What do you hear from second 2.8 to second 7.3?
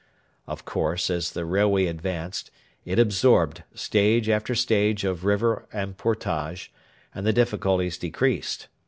it absorbed stage after stage of river and portage, and